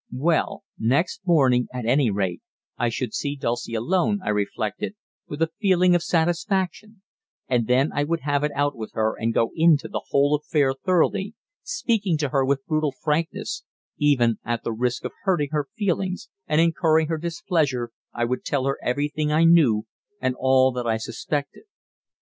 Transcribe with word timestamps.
Well, 0.17 0.63
next 0.79 1.21
morning, 1.27 1.67
at 1.71 1.85
any 1.85 2.09
rate, 2.09 2.41
I 2.75 2.89
should 2.89 3.13
see 3.13 3.35
Dulcie 3.35 3.75
alone, 3.75 4.19
I 4.25 4.29
reflected, 4.29 4.95
with 5.27 5.43
a 5.43 5.51
feeling 5.59 5.93
of 5.93 6.01
satisfaction, 6.01 7.03
and 7.47 7.67
then 7.67 7.91
I 7.93 8.03
would 8.03 8.21
have 8.21 8.43
it 8.43 8.51
out 8.55 8.75
with 8.75 8.93
her 8.93 9.15
and 9.15 9.31
go 9.31 9.51
into 9.53 9.87
the 9.87 10.01
whole 10.09 10.33
affair 10.33 10.73
thoroughly, 10.73 11.35
speaking 11.61 12.17
to 12.17 12.29
her 12.29 12.43
with 12.43 12.65
brutal 12.65 12.95
frankness 12.99 13.63
even 13.95 14.39
at 14.43 14.63
the 14.63 14.73
risk 14.73 15.05
of 15.05 15.11
hurting 15.21 15.49
her 15.51 15.67
feelings 15.77 16.29
and 16.47 16.59
incurring 16.59 17.05
her 17.05 17.19
displeasure 17.19 17.91
I 18.11 18.25
would 18.25 18.43
tell 18.43 18.65
her 18.65 18.79
everything 18.81 19.31
I 19.31 19.43
knew 19.43 19.85
and 20.19 20.33
all 20.35 20.71
that 20.71 20.87
I 20.87 20.97
suspected. 20.97 21.65